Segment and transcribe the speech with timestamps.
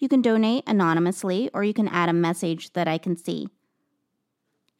[0.00, 3.48] You can donate anonymously or you can add a message that I can see.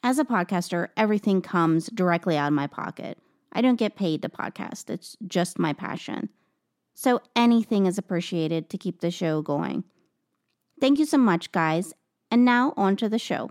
[0.02, 3.18] As a podcaster, everything comes directly out of my pocket.
[3.52, 6.30] I don't get paid to podcast, it's just my passion.
[6.94, 9.84] So anything is appreciated to keep the show going.
[10.80, 11.92] Thank you so much, guys.
[12.30, 13.50] And now on to the show.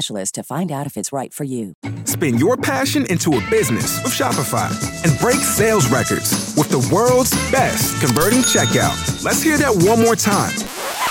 [0.01, 1.75] to find out if it's right for you.
[2.05, 4.69] Spin your passion into a business with Shopify
[5.03, 9.23] and break sales records with the world's best converting checkout.
[9.23, 10.53] Let's hear that one more time.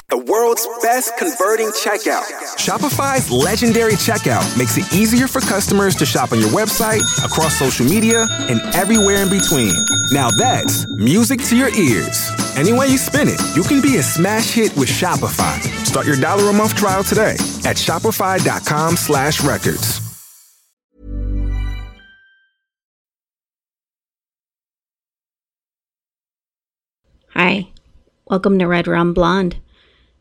[0.08, 2.24] The world's best converting checkout.
[2.58, 7.86] Shopify's legendary checkout makes it easier for customers to shop on your website, across social
[7.86, 9.72] media, and everywhere in between.
[10.10, 12.28] Now that's music to your ears.
[12.60, 15.59] Any way you spin it, you can be a smash hit with Shopify.
[15.87, 17.32] Start your dollar a month trial today
[17.65, 19.98] at shopify.com slash records.
[27.28, 27.69] Hi,
[28.26, 29.56] welcome to Red Rum Blonde.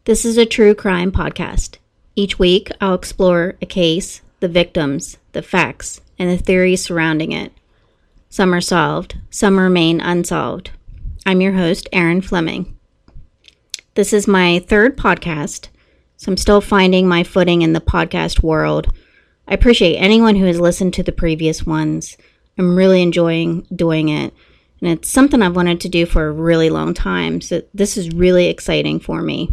[0.06, 1.76] This is a true crime podcast.
[2.16, 7.52] Each week, I'll explore a case, the victims, the facts, and the theories surrounding it.
[8.30, 10.72] Some are solved, some remain unsolved.
[11.30, 12.76] I'm your host, Erin Fleming.
[13.94, 15.68] This is my third podcast,
[16.18, 18.92] so I'm still finding my footing in the podcast world.
[19.48, 22.18] I appreciate anyone who has listened to the previous ones.
[22.58, 24.34] I'm really enjoying doing it,
[24.82, 28.10] and it's something I've wanted to do for a really long time, so this is
[28.10, 29.52] really exciting for me.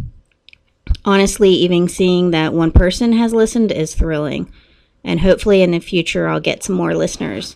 [1.05, 4.51] Honestly, even seeing that one person has listened is thrilling,
[5.03, 7.55] and hopefully in the future I'll get some more listeners.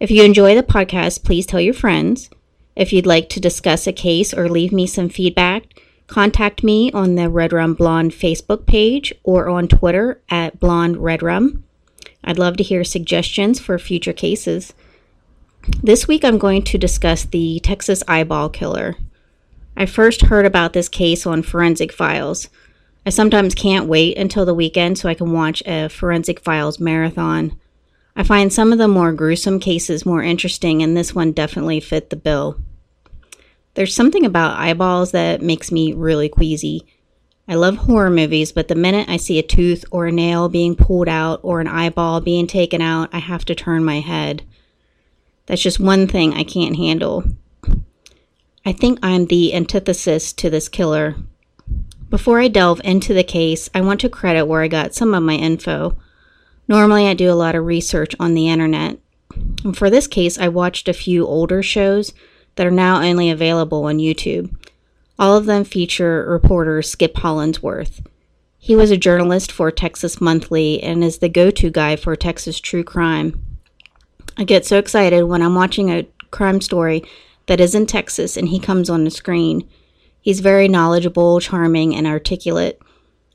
[0.00, 2.28] If you enjoy the podcast, please tell your friends.
[2.78, 5.64] If you'd like to discuss a case or leave me some feedback,
[6.06, 11.20] contact me on the Red Rum Blonde Facebook page or on Twitter at Blonde Red
[11.20, 11.64] Rum.
[12.22, 14.74] I'd love to hear suggestions for future cases.
[15.82, 18.94] This week I'm going to discuss the Texas eyeball killer.
[19.76, 22.48] I first heard about this case on Forensic Files.
[23.04, 27.58] I sometimes can't wait until the weekend so I can watch a Forensic Files marathon.
[28.14, 32.10] I find some of the more gruesome cases more interesting, and this one definitely fit
[32.10, 32.60] the bill.
[33.78, 36.84] There's something about eyeballs that makes me really queasy.
[37.46, 40.74] I love horror movies, but the minute I see a tooth or a nail being
[40.74, 44.42] pulled out or an eyeball being taken out, I have to turn my head.
[45.46, 47.22] That's just one thing I can't handle.
[48.66, 51.14] I think I'm the antithesis to this killer.
[52.10, 55.22] Before I delve into the case, I want to credit where I got some of
[55.22, 55.96] my info.
[56.66, 58.98] Normally, I do a lot of research on the internet.
[59.62, 62.12] And for this case, I watched a few older shows
[62.58, 64.52] that are now only available on YouTube.
[65.16, 68.02] All of them feature reporter Skip Hollandsworth.
[68.58, 72.58] He was a journalist for Texas Monthly and is the go to guy for Texas
[72.58, 73.40] true crime.
[74.36, 77.04] I get so excited when I'm watching a crime story
[77.46, 79.68] that is in Texas and he comes on the screen.
[80.20, 82.82] He's very knowledgeable, charming, and articulate.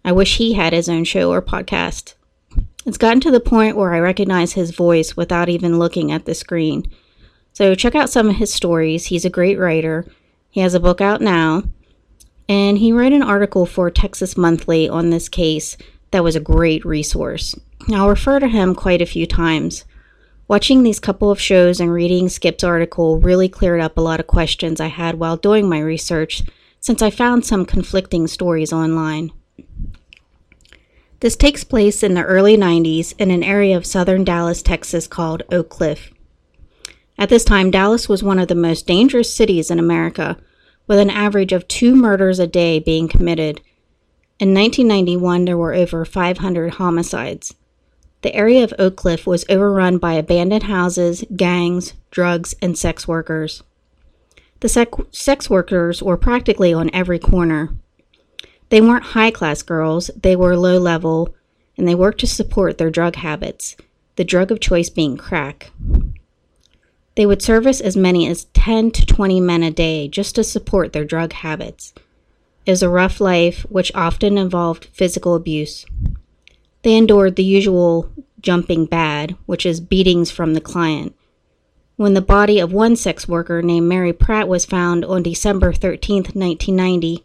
[0.04, 2.16] I wish he had his own show or podcast.
[2.86, 6.36] It's gotten to the point where I recognize his voice without even looking at the
[6.36, 6.92] screen.
[7.54, 9.06] So check out some of his stories.
[9.06, 10.06] He's a great writer.
[10.50, 11.64] He has a book out now.
[12.50, 15.78] And he wrote an article for Texas Monthly on this case
[16.12, 17.56] that was a great resource.
[17.92, 19.86] I'll refer to him quite a few times.
[20.48, 24.28] Watching these couple of shows and reading Skip's article really cleared up a lot of
[24.28, 26.44] questions I had while doing my research
[26.80, 29.32] since I found some conflicting stories online.
[31.22, 35.44] This takes place in the early 90s in an area of southern Dallas, Texas called
[35.50, 36.13] Oak Cliff.
[37.18, 40.38] At this time, Dallas was one of the most dangerous cities in America,
[40.88, 43.62] with an average of two murders a day being committed.
[44.40, 47.56] In 1991, there were over 500 homicides.
[48.24, 53.64] The area of Oak Cliff was overrun by abandoned houses, gangs, drugs, and sex workers.
[54.62, 57.76] The sec- sex workers were practically on every corner.
[58.70, 61.36] They weren't high class girls, they were low level,
[61.78, 63.76] and they worked to support their drug habits,
[64.16, 65.72] the drug of choice being crack.
[67.16, 70.94] They would service as many as 10 to 20 men a day just to support
[70.94, 71.94] their drug habits.
[72.66, 75.86] It was a rough life, which often involved physical abuse.
[76.82, 78.10] They endured the usual
[78.42, 81.16] jumping bad, which is beatings from the client.
[81.96, 86.16] When the body of one sex worker named Mary Pratt was found on December 13,
[86.34, 87.24] 1990,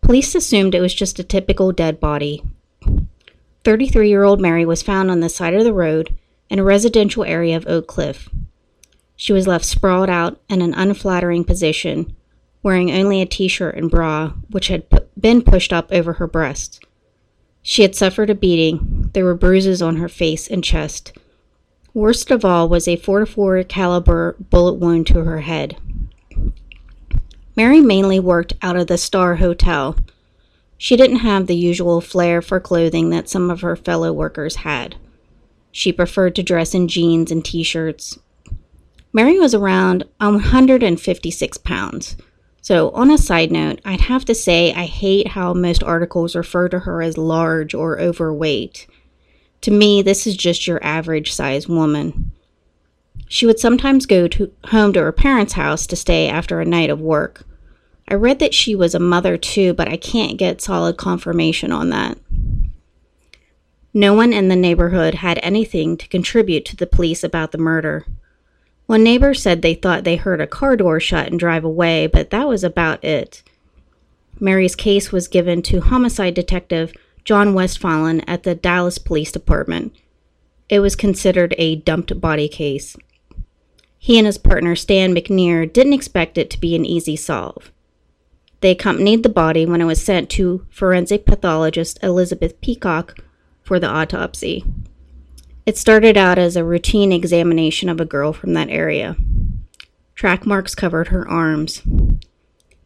[0.00, 2.42] police assumed it was just a typical dead body.
[3.64, 6.14] 33 year old Mary was found on the side of the road
[6.48, 8.28] in a residential area of Oak Cliff.
[9.16, 12.14] She was left sprawled out in an unflattering position,
[12.62, 14.84] wearing only a t shirt and bra, which had
[15.18, 16.80] been pushed up over her breasts.
[17.62, 19.10] She had suffered a beating.
[19.14, 21.16] There were bruises on her face and chest.
[21.94, 25.76] Worst of all was a 44 caliber bullet wound to her head.
[27.56, 29.96] Mary mainly worked out of the Star Hotel.
[30.76, 34.96] She didn't have the usual flair for clothing that some of her fellow workers had.
[35.70, 38.18] She preferred to dress in jeans and t shirts.
[39.14, 42.16] Mary was around 156 pounds.
[42.60, 46.68] So, on a side note, I'd have to say I hate how most articles refer
[46.70, 48.88] to her as large or overweight.
[49.60, 52.32] To me, this is just your average size woman.
[53.28, 56.90] She would sometimes go to, home to her parents' house to stay after a night
[56.90, 57.46] of work.
[58.08, 61.90] I read that she was a mother too, but I can't get solid confirmation on
[61.90, 62.18] that.
[63.92, 68.06] No one in the neighborhood had anything to contribute to the police about the murder.
[68.86, 72.30] One neighbor said they thought they heard a car door shut and drive away, but
[72.30, 73.42] that was about it.
[74.38, 76.92] Mary's case was given to homicide detective
[77.24, 79.94] John Westphalen at the Dallas Police Department.
[80.68, 82.96] It was considered a dumped body case.
[83.98, 87.72] He and his partner Stan McNear didn't expect it to be an easy solve.
[88.60, 93.18] They accompanied the body when it was sent to forensic pathologist Elizabeth Peacock
[93.62, 94.64] for the autopsy.
[95.66, 99.16] It started out as a routine examination of a girl from that area.
[100.14, 101.82] Track marks covered her arms.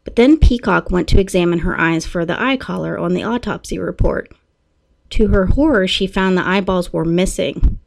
[0.05, 3.79] But then Peacock went to examine her eyes for the eye collar on the autopsy
[3.81, 4.33] report.
[5.11, 7.81] To her horror, she found the eyeballs were missing.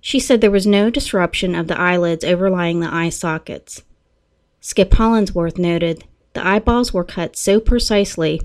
[0.00, 3.82] She said there was no disruption of the eyelids overlying the eye sockets.
[4.60, 8.40] Skip Hollandsworth noted the eyeballs were cut so precisely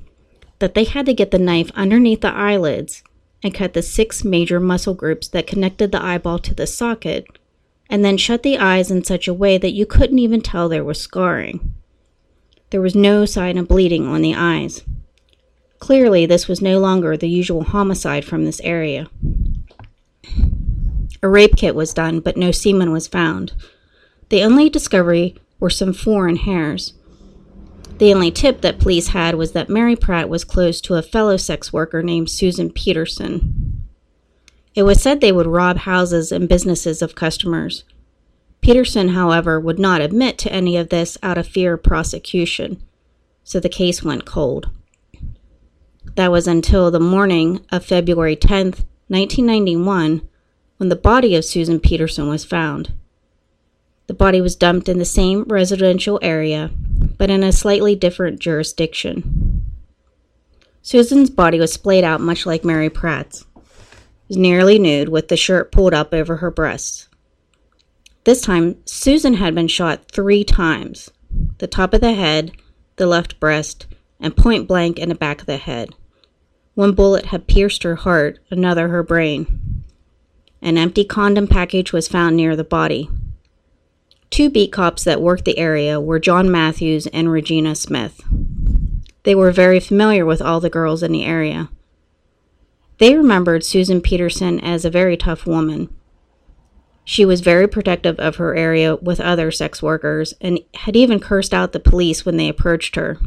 [0.59, 3.01] that they had to get the knife underneath the eyelids
[3.44, 7.25] and cut the six major muscle groups that connected the eyeball to the socket,
[7.89, 10.84] and then shut the eyes in such a way that you couldn't even tell there
[10.84, 11.74] was scarring.
[12.69, 14.84] There was no sign of bleeding on the eyes.
[15.80, 19.07] Clearly, this was no longer the usual homicide from this area.
[21.24, 23.54] A rape kit was done, but no semen was found.
[24.30, 26.94] The only discovery were some foreign hairs.
[27.97, 31.36] The only tip that police had was that Mary Pratt was close to a fellow
[31.36, 33.83] sex worker named Susan Peterson.
[34.75, 37.83] It was said they would rob houses and businesses of customers.
[38.62, 42.83] Peterson, however, would not admit to any of this out of fear of prosecution,
[43.43, 44.69] so the case went cold.
[46.15, 48.65] That was until the morning of February 10,
[49.07, 50.22] 1991,
[50.77, 52.93] when the body of Susan Peterson was found.
[54.05, 56.69] The body was dumped in the same residential area,
[57.17, 59.65] but in a slightly different jurisdiction.
[60.81, 63.45] Susan's body was splayed out much like Mary Pratt's.
[64.29, 67.07] Nearly nude, with the shirt pulled up over her breasts.
[68.24, 71.09] This time, Susan had been shot three times
[71.59, 72.51] the top of the head,
[72.97, 73.86] the left breast,
[74.19, 75.89] and point blank in the back of the head.
[76.74, 79.83] One bullet had pierced her heart, another her brain.
[80.62, 83.09] An empty condom package was found near the body.
[84.38, 88.22] Two beat cops that worked the area were John Matthews and Regina Smith.
[89.24, 91.70] They were very familiar with all the girls in the area.
[93.00, 95.91] They remembered Susan Peterson as a very tough woman.
[97.03, 101.51] She was very protective of her area with other sex workers and had even cursed
[101.51, 103.17] out the police when they approached her.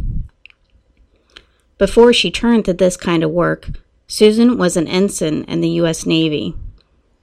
[1.77, 3.71] Before she turned to this kind of work,
[4.07, 6.07] Susan was an ensign in the U.S.
[6.07, 6.55] Navy,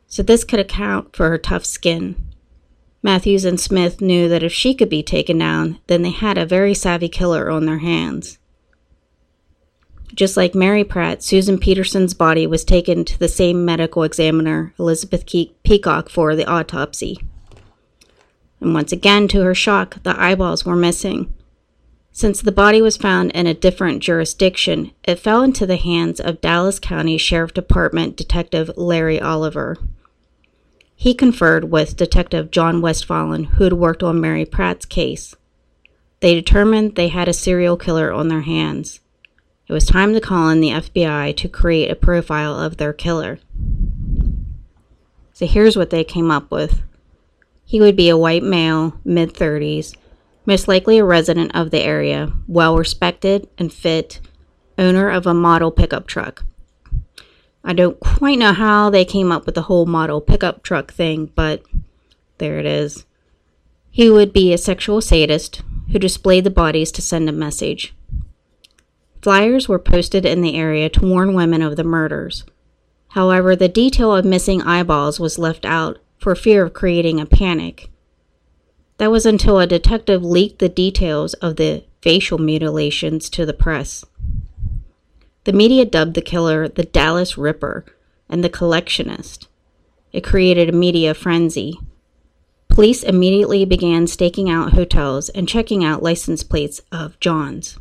[0.08, 2.27] so this could account for her tough skin.
[3.08, 6.46] Matthews and Smith knew that if she could be taken down, then they had a
[6.46, 8.38] very savvy killer on their hands.
[10.14, 15.24] Just like Mary Pratt, Susan Peterson's body was taken to the same medical examiner, Elizabeth
[15.64, 17.18] Peacock, for the autopsy.
[18.60, 21.34] And once again, to her shock, the eyeballs were missing.
[22.12, 26.42] Since the body was found in a different jurisdiction, it fell into the hands of
[26.42, 29.78] Dallas County Sheriff Department Detective Larry Oliver.
[31.00, 35.36] He conferred with Detective John Westphalen, who had worked on Mary Pratt's case.
[36.22, 39.00] They determined they had a serial killer on their hands.
[39.68, 43.38] It was time to call in the FBI to create a profile of their killer.
[45.34, 46.82] So here's what they came up with
[47.64, 49.96] he would be a white male, mid 30s,
[50.48, 54.20] most likely a resident of the area, well respected and fit,
[54.80, 56.44] owner of a model pickup truck.
[57.64, 61.32] I don't quite know how they came up with the whole model pickup truck thing,
[61.36, 61.64] but
[62.38, 63.06] there it is.
[63.92, 67.94] He would be a sexual sadist who displayed the bodies to send a message.
[69.22, 72.46] Flyers were posted in the area to warn women of the murders.
[73.10, 77.90] However, the detail of missing eyeballs was left out for fear of creating a panic.
[78.98, 84.06] That was until a detective leaked the details of the facial mutilations to the press.
[85.48, 87.86] The media dubbed the killer the Dallas Ripper
[88.28, 89.48] and the Collectionist.
[90.12, 91.80] It created a media frenzy.
[92.68, 97.80] Police immediately began staking out hotels and checking out license plates of John's.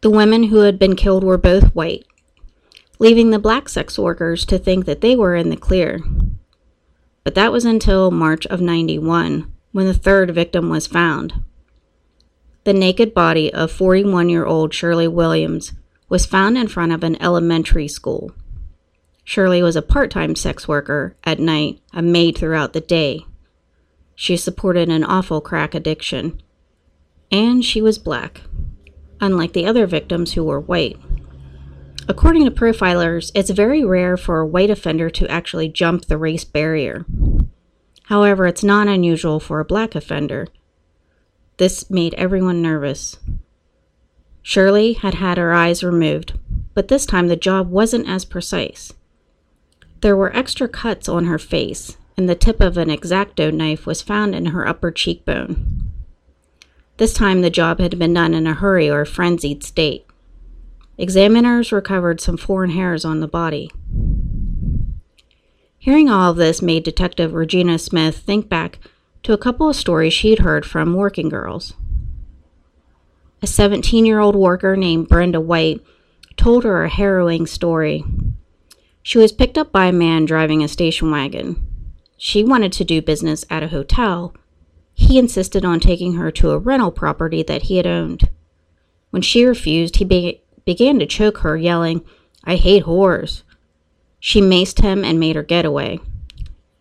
[0.00, 2.06] The women who had been killed were both white,
[3.00, 5.98] leaving the black sex workers to think that they were in the clear.
[7.24, 11.42] But that was until March of 91 when the third victim was found.
[12.64, 15.72] The naked body of 41 year old Shirley Williams
[16.08, 18.32] was found in front of an elementary school.
[19.22, 23.26] Shirley was a part time sex worker at night, a maid throughout the day.
[24.14, 26.40] She supported an awful crack addiction.
[27.30, 28.42] And she was black,
[29.20, 30.96] unlike the other victims who were white.
[32.08, 36.44] According to profilers, it's very rare for a white offender to actually jump the race
[36.44, 37.04] barrier.
[38.04, 40.48] However, it's not unusual for a black offender
[41.56, 43.18] this made everyone nervous.
[44.42, 46.38] Shirley had had her eyes removed,
[46.74, 48.92] but this time the job wasn't as precise.
[50.00, 54.02] There were extra cuts on her face, and the tip of an X-Acto knife was
[54.02, 55.90] found in her upper cheekbone.
[56.96, 60.06] This time the job had been done in a hurry or frenzied state.
[60.98, 63.70] Examiners recovered some foreign hairs on the body.
[65.78, 68.78] Hearing all of this made Detective Regina Smith think back
[69.24, 71.72] to a couple of stories she'd heard from working girls.
[73.42, 75.82] A 17 year old worker named Brenda White
[76.36, 78.04] told her a harrowing story.
[79.02, 81.66] She was picked up by a man driving a station wagon.
[82.16, 84.34] She wanted to do business at a hotel.
[84.94, 88.28] He insisted on taking her to a rental property that he had owned.
[89.10, 92.04] When she refused, he be- began to choke her, yelling,
[92.44, 93.42] I hate whores.
[94.20, 96.00] She maced him and made her get away.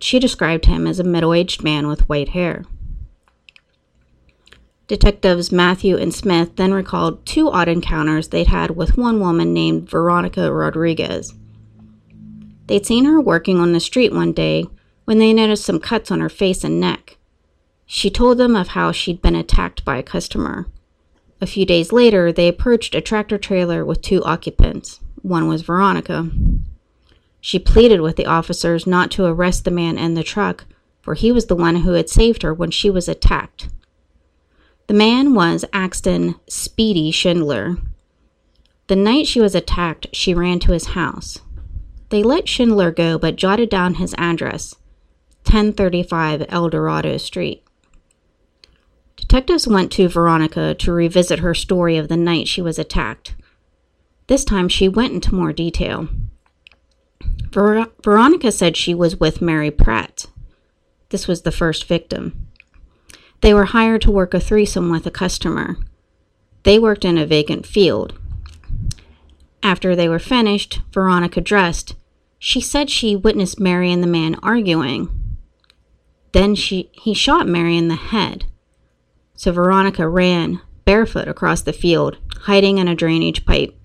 [0.04, 2.66] She described him as a middle aged man with white hair.
[4.90, 9.90] Detectives Matthew and Smith then recalled two odd encounters they'd had with one woman named
[9.90, 11.34] Veronica Rodriguez.
[12.68, 14.66] They'd seen her working on the street one day
[15.06, 17.16] when they noticed some cuts on her face and neck.
[17.86, 20.68] She told them of how she'd been attacked by a customer.
[21.40, 25.00] A few days later, they approached a tractor trailer with two occupants.
[25.22, 26.30] One was Veronica.
[27.46, 30.64] She pleaded with the officers not to arrest the man in the truck,
[31.02, 33.68] for he was the one who had saved her when she was attacked.
[34.88, 37.76] The man was Axton Speedy Schindler.
[38.88, 41.42] The night she was attacked, she ran to his house.
[42.08, 44.76] They let Schindler go but jotted down his address
[45.44, 47.62] 1035 El Dorado Street.
[49.18, 53.36] Detectives went to Veronica to revisit her story of the night she was attacked.
[54.28, 56.08] This time she went into more detail.
[57.54, 60.26] Ver- Veronica said she was with Mary Pratt.
[61.10, 62.48] This was the first victim.
[63.42, 65.78] They were hired to work a threesome with a customer.
[66.64, 68.18] They worked in a vacant field.
[69.62, 71.96] After they were finished, Veronica dressed.
[72.40, 75.10] She said she witnessed Mary and the man arguing.
[76.32, 78.46] Then she, he shot Mary in the head.
[79.36, 83.78] So Veronica ran barefoot across the field, hiding in a drainage pipe.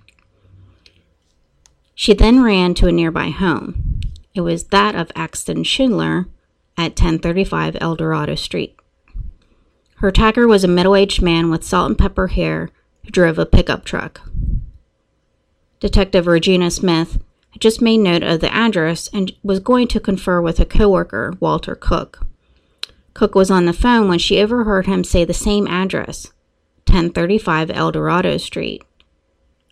[2.00, 4.00] She then ran to a nearby home.
[4.32, 6.28] It was that of Axton Schindler
[6.76, 8.76] at 1035 El Dorado Street.
[9.96, 12.70] Her attacker was a middle aged man with salt and pepper hair
[13.02, 14.20] who drove a pickup truck.
[15.80, 20.40] Detective Regina Smith had just made note of the address and was going to confer
[20.40, 22.24] with a coworker, Walter Cook.
[23.12, 26.26] Cook was on the phone when she overheard him say the same address,
[26.86, 28.84] 1035 Eldorado Street.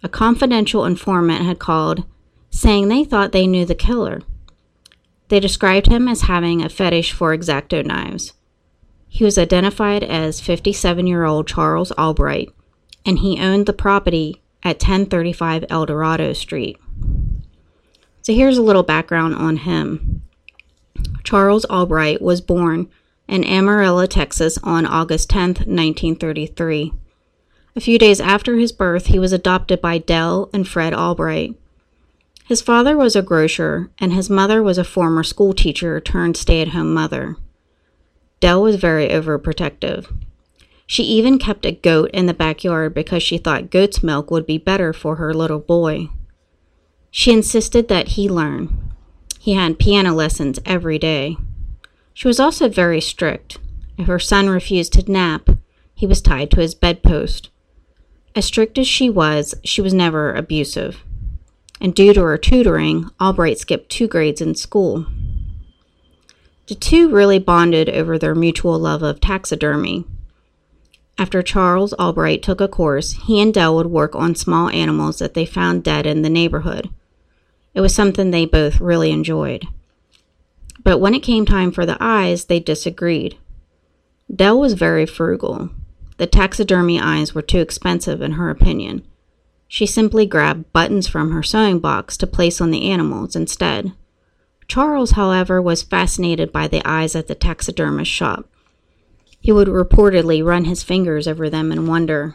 [0.03, 2.05] A confidential informant had called,
[2.57, 4.23] saying they thought they knew the killer.
[5.29, 8.33] They described him as having a fetish for X-Acto knives.
[9.09, 12.51] He was identified as 57 year old Charles Albright,
[13.05, 16.79] and he owned the property at 1035 Eldorado Street.
[18.23, 20.23] So here's a little background on him.
[21.25, 22.89] Charles Albright was born
[23.29, 26.95] in Amarillo, Texas on August 10, 1933.
[27.77, 31.55] A few days after his birth, he was adopted by Dell and Fred Albright.
[32.47, 36.69] His father was a grocer, and his mother was a former schoolteacher turned stay at
[36.69, 37.37] home mother.
[38.39, 40.17] Dell was very overprotective.
[40.87, 44.59] She even kept a goat in the backyard because she thought goat's milk would be
[44.59, 46.09] better for her little boy.
[47.11, 48.93] She insisted that he learn.
[49.41, 51.37] He had piano lessons every day.
[52.15, 53.59] She was also very strict.
[53.99, 55.51] If her son refused to nap,
[55.97, 57.51] he was tied to his bedpost.
[58.37, 61.03] As strict as she was, she was never abusive.
[61.81, 65.07] And due to her tutoring, Albright skipped two grades in school.
[66.69, 70.05] The two really bonded over their mutual love of taxidermy.
[71.19, 75.35] After Charles Albright took a course, he and Dell would work on small animals that
[75.35, 76.91] they found dead in the neighborhood.
[77.73, 79.67] It was something they both really enjoyed.
[80.83, 83.37] But when it came time for the eyes, they disagreed.
[84.35, 85.71] Dell was very frugal.
[86.17, 89.07] The taxidermy eyes were too expensive, in her opinion.
[89.69, 93.93] She simply grabbed buttons from her sewing box to place on the animals instead.
[94.69, 98.49] Charles, however, was fascinated by the eyes at the taxidermist's shop.
[99.41, 102.35] He would reportedly run his fingers over them and wonder.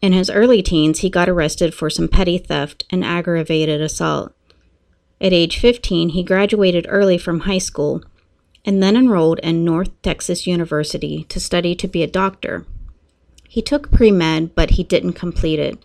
[0.00, 4.32] In his early teens, he got arrested for some petty theft and aggravated assault.
[5.20, 8.02] At age 15, he graduated early from high school
[8.64, 12.66] and then enrolled in North Texas University to study to be a doctor.
[13.48, 15.78] He took pre med, but he didn't complete it.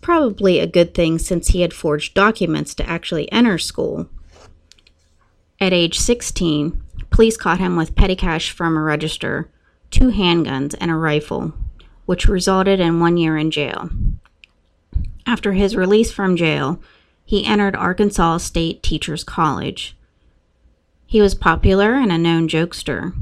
[0.00, 4.08] Probably a good thing since he had forged documents to actually enter school.
[5.60, 9.50] At age 16, police caught him with petty cash from a register,
[9.90, 11.52] two handguns, and a rifle,
[12.06, 13.90] which resulted in one year in jail.
[15.26, 16.80] After his release from jail,
[17.24, 19.96] he entered Arkansas State Teachers College.
[21.06, 23.12] He was popular and a known jokester.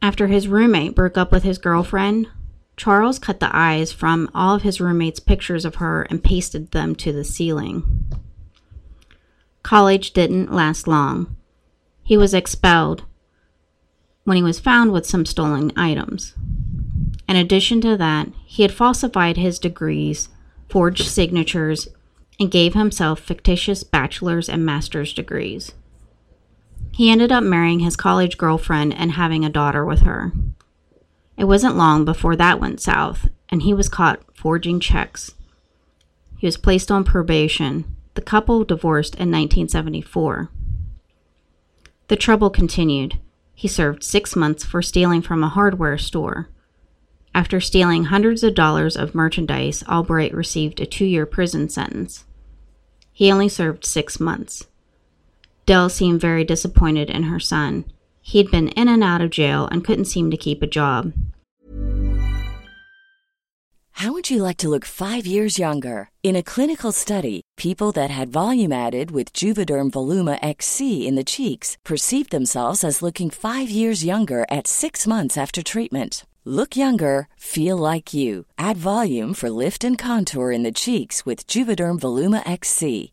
[0.00, 2.28] After his roommate broke up with his girlfriend,
[2.76, 6.94] Charles cut the eyes from all of his roommates' pictures of her and pasted them
[6.96, 8.06] to the ceiling.
[9.62, 11.36] College didn't last long.
[12.02, 13.04] He was expelled
[14.24, 16.34] when he was found with some stolen items.
[17.28, 20.28] In addition to that, he had falsified his degrees,
[20.68, 21.88] forged signatures,
[22.40, 25.72] and gave himself fictitious bachelor's and master's degrees.
[26.92, 30.32] He ended up marrying his college girlfriend and having a daughter with her.
[31.40, 35.32] It wasn't long before that went south, and he was caught forging checks.
[36.36, 37.96] He was placed on probation.
[38.12, 40.50] The couple divorced in 1974.
[42.08, 43.18] The trouble continued.
[43.54, 46.50] He served six months for stealing from a hardware store.
[47.34, 52.26] After stealing hundreds of dollars of merchandise, Albright received a two year prison sentence.
[53.14, 54.66] He only served six months.
[55.64, 57.86] Dell seemed very disappointed in her son.
[58.22, 61.12] He'd been in and out of jail and couldn't seem to keep a job.
[64.00, 66.08] How would you like to look five years younger?
[66.22, 71.30] In a clinical study, people that had volume added with Juvederm Voluma XC in the
[71.32, 76.24] cheeks perceived themselves as looking five years younger at six months after treatment.
[76.46, 78.46] Look younger, feel like you.
[78.56, 83.12] Add volume for lift and contour in the cheeks with Juvederm Voluma XC.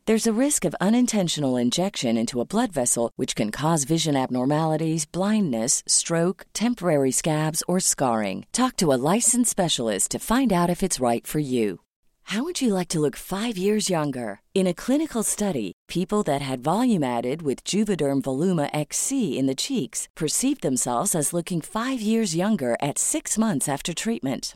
[0.07, 5.05] There's a risk of unintentional injection into a blood vessel, which can cause vision abnormalities,
[5.05, 8.45] blindness, stroke, temporary scabs, or scarring.
[8.51, 11.81] Talk to a licensed specialist to find out if it's right for you.
[12.23, 14.39] How would you like to look five years younger?
[14.55, 19.55] In a clinical study, people that had volume added with Juvederm Voluma XC in the
[19.55, 24.55] cheeks perceived themselves as looking five years younger at six months after treatment.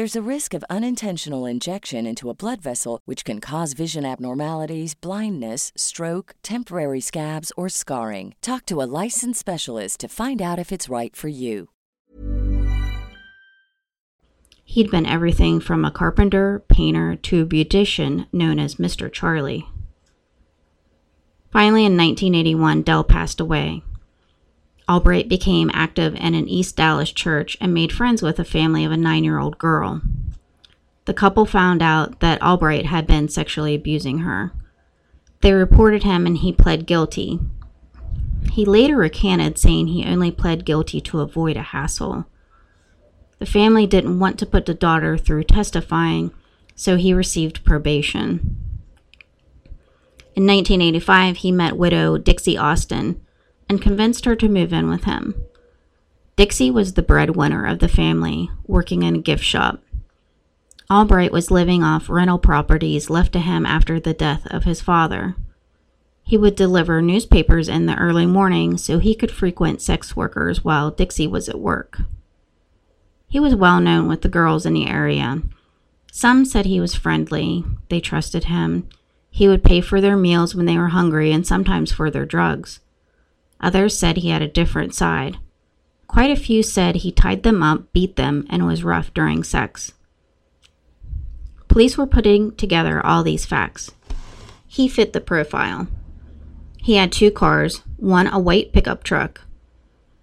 [0.00, 4.94] There's a risk of unintentional injection into a blood vessel, which can cause vision abnormalities,
[4.94, 8.34] blindness, stroke, temporary scabs, or scarring.
[8.40, 11.68] Talk to a licensed specialist to find out if it's right for you.
[14.64, 19.12] He'd been everything from a carpenter, painter, to a beautician known as Mr.
[19.12, 19.68] Charlie.
[21.52, 23.82] Finally, in 1981, Dell passed away.
[24.90, 28.90] Albright became active in an East Dallas church and made friends with a family of
[28.90, 30.02] a nine year old girl.
[31.04, 34.52] The couple found out that Albright had been sexually abusing her.
[35.42, 37.38] They reported him and he pled guilty.
[38.52, 42.26] He later recanted, saying he only pled guilty to avoid a hassle.
[43.38, 46.32] The family didn't want to put the daughter through testifying,
[46.74, 48.56] so he received probation.
[50.34, 53.24] In 1985, he met widow Dixie Austin,
[53.70, 55.32] and convinced her to move in with him.
[56.34, 59.80] Dixie was the breadwinner of the family, working in a gift shop.
[60.90, 65.36] Albright was living off rental properties left to him after the death of his father.
[66.24, 70.90] He would deliver newspapers in the early morning so he could frequent sex workers while
[70.90, 72.00] Dixie was at work.
[73.28, 75.42] He was well known with the girls in the area.
[76.10, 78.88] Some said he was friendly, they trusted him.
[79.30, 82.80] He would pay for their meals when they were hungry and sometimes for their drugs.
[83.60, 85.38] Others said he had a different side.
[86.06, 89.92] Quite a few said he tied them up, beat them, and was rough during sex.
[91.68, 93.92] Police were putting together all these facts.
[94.66, 95.86] He fit the profile.
[96.78, 99.42] He had two cars, one a white pickup truck.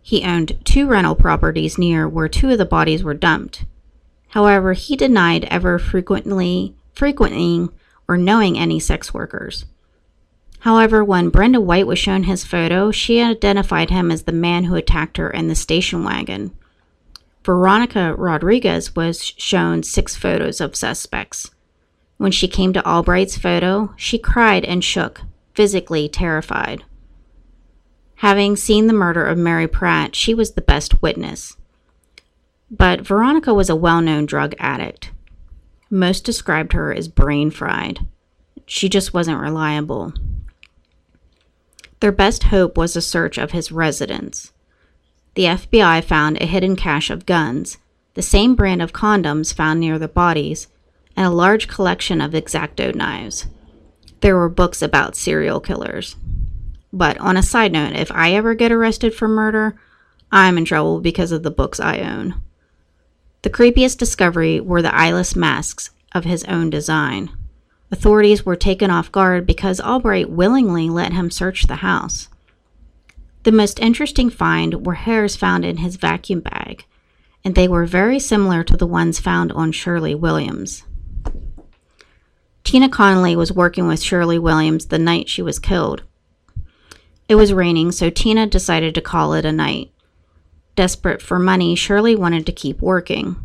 [0.02, 3.65] He owned two rental properties near where two of the bodies were dumped.
[4.30, 7.69] However, he denied ever frequently frequenting
[8.08, 9.65] or knowing any sex workers.
[10.60, 14.76] However, when Brenda White was shown his photo, she identified him as the man who
[14.76, 16.56] attacked her in the station wagon.
[17.43, 21.52] Veronica Rodriguez was shown six photos of suspects.
[22.17, 25.22] When she came to Albright's photo, she cried and shook,
[25.54, 26.84] physically terrified.
[28.15, 31.56] Having seen the murder of Mary Pratt, she was the best witness.
[32.70, 35.12] But Veronica was a well known drug addict.
[35.89, 38.00] Most described her as brain fried.
[38.65, 40.13] She just wasn't reliable.
[42.00, 44.52] Their best hope was a search of his residence.
[45.34, 47.78] The FBI found a hidden cache of guns,
[48.14, 50.68] the same brand of condoms found near the bodies,
[51.16, 53.48] and a large collection of X-Acto knives.
[54.22, 56.16] There were books about serial killers.
[56.92, 59.80] But on a side note, if I ever get arrested for murder,
[60.32, 62.42] I'm in trouble because of the books I own.
[63.44, 67.30] The creepiest discovery were the eyeless masks of his own design.
[67.89, 72.28] Authorities were taken off guard because Albright willingly let him search the house.
[73.43, 76.86] The most interesting find were hairs found in his vacuum bag,
[77.45, 80.84] and they were very similar to the ones found on Shirley Williams.
[82.65, 86.04] Tina Connolly was working with Shirley Williams the night she was killed.
[87.30, 89.91] It was raining, so Tina decided to call it a night.
[90.76, 93.38] Desperate for money, Shirley wanted to keep working.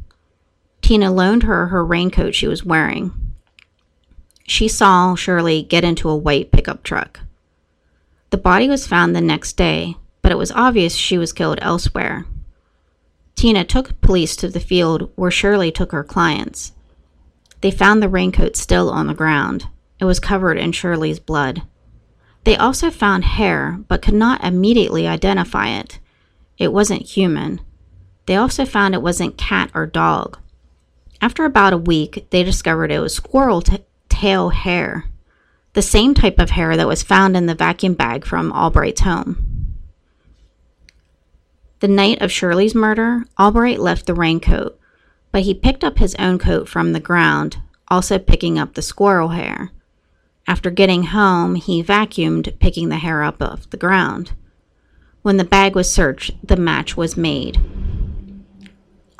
[0.80, 3.12] Tina loaned her her raincoat she was wearing.
[4.44, 7.20] She saw Shirley get into a white pickup truck.
[8.30, 12.26] The body was found the next day, but it was obvious she was killed elsewhere.
[13.34, 16.72] Tina took police to the field where Shirley took her clients.
[17.60, 19.66] They found the raincoat still on the ground.
[20.00, 21.62] It was covered in Shirley's blood.
[22.44, 26.00] They also found hair, but could not immediately identify it.
[26.58, 27.60] It wasn't human.
[28.26, 30.38] They also found it wasn't cat or dog.
[31.20, 33.84] After about a week, they discovered it was squirrel t-
[34.22, 35.06] tail hair,
[35.72, 39.74] the same type of hair that was found in the vacuum bag from Albright's home.
[41.80, 44.78] The night of Shirley's murder, Albright left the raincoat,
[45.32, 47.56] but he picked up his own coat from the ground,
[47.88, 49.72] also picking up the squirrel hair.
[50.46, 54.34] After getting home, he vacuumed, picking the hair up off the ground.
[55.22, 57.58] When the bag was searched, the match was made.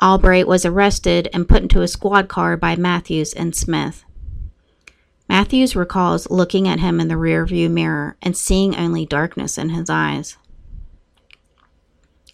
[0.01, 4.05] Albright was arrested and put into a squad car by Matthews and Smith.
[5.29, 9.89] Matthews recalls looking at him in the rearview mirror and seeing only darkness in his
[9.89, 10.37] eyes.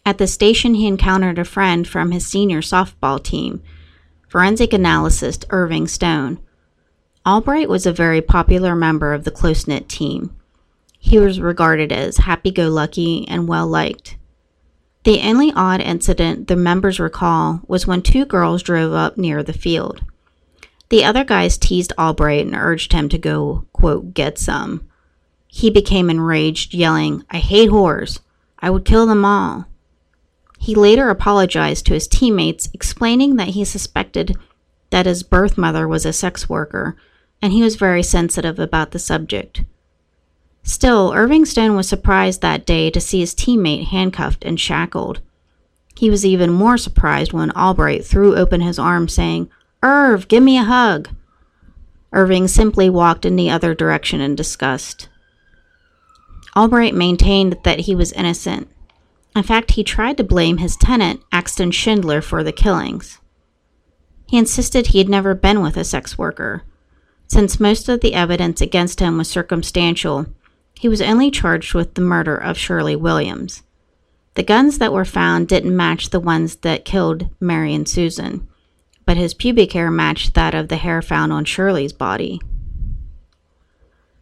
[0.05, 3.61] At the station, he encountered a friend from his senior softball team,
[4.27, 6.39] forensic analyst Irving Stone.
[7.25, 10.35] Albright was a very popular member of the close knit team.
[10.97, 14.17] He was regarded as happy go lucky and well liked.
[15.03, 19.53] The only odd incident the members recall was when two girls drove up near the
[19.53, 20.01] field.
[20.89, 24.87] The other guys teased Albright and urged him to go, quote, get some.
[25.47, 28.19] He became enraged, yelling, I hate whores.
[28.59, 29.67] I would kill them all.
[30.59, 34.35] He later apologized to his teammates, explaining that he suspected
[34.89, 36.95] that his birth mother was a sex worker,
[37.41, 39.63] and he was very sensitive about the subject.
[40.63, 45.21] Still, Irving Stone was surprised that day to see his teammate handcuffed and shackled.
[45.95, 49.49] He was even more surprised when Albright threw open his arms, saying,
[49.81, 51.09] Irv, give me a hug.
[52.11, 55.09] Irving simply walked in the other direction in disgust.
[56.55, 58.67] Albright maintained that he was innocent.
[59.35, 63.19] In fact, he tried to blame his tenant, Axton Schindler, for the killings.
[64.27, 66.63] He insisted he had never been with a sex worker.
[67.27, 70.25] Since most of the evidence against him was circumstantial,
[70.73, 73.63] he was only charged with the murder of Shirley Williams.
[74.33, 78.47] The guns that were found didn't match the ones that killed Mary and Susan,
[79.09, 82.39] but his pubic hair matched that of the hair found on Shirley's body.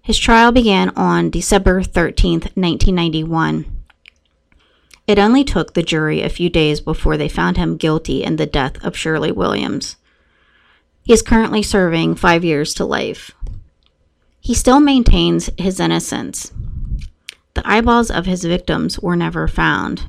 [0.02, 3.66] His trial began on December 13, 1991.
[5.06, 8.46] It only took the jury a few days before they found him guilty in the
[8.46, 9.98] death of Shirley Williams.
[11.04, 13.32] He is currently serving five years to life.
[14.40, 16.54] He still maintains his innocence.
[17.56, 20.08] The eyeballs of his victims were never found.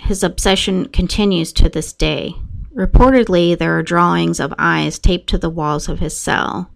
[0.00, 2.34] His obsession continues to this day.
[2.74, 6.70] Reportedly, there are drawings of eyes taped to the walls of his cell.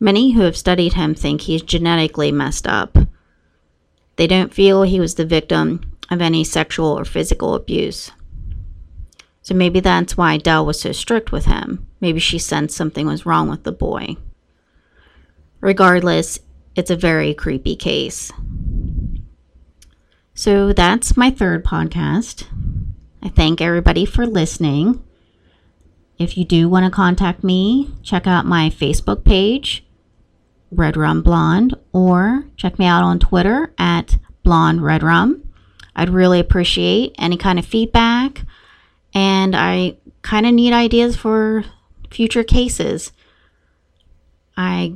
[0.00, 2.96] Many who have studied him think he's genetically messed up.
[4.16, 5.80] They don't feel he was the victim
[6.10, 8.10] of any sexual or physical abuse.
[9.42, 11.86] So maybe that's why Dell was so strict with him.
[12.00, 14.16] Maybe she sensed something was wrong with the boy.
[15.60, 16.38] Regardless,
[16.74, 18.30] it's a very creepy case.
[20.34, 22.46] So that's my third podcast.
[23.22, 25.02] I thank everybody for listening.
[26.18, 29.84] If you do want to contact me, check out my Facebook page,
[30.70, 35.42] Red Rum Blonde, or check me out on Twitter at Blonde Red Rum.
[35.96, 38.42] I'd really appreciate any kind of feedback,
[39.12, 41.64] and I kind of need ideas for
[42.10, 43.10] future cases.
[44.56, 44.94] I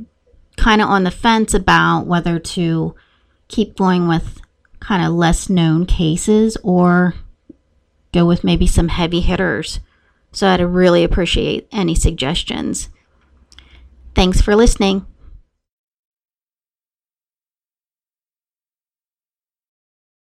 [0.57, 2.95] kind of on the fence about whether to
[3.49, 4.41] keep going with
[4.79, 7.15] kind of less known cases or
[8.13, 9.81] go with maybe some heavy hitters.
[10.33, 12.89] So I'd really appreciate any suggestions.
[14.15, 15.07] Thanks for listening.